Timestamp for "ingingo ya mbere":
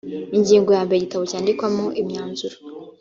0.37-0.97